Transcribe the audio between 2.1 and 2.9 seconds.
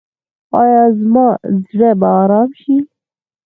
ارام شي؟